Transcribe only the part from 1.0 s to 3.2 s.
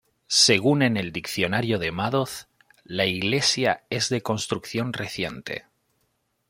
diccionario de Madoz, la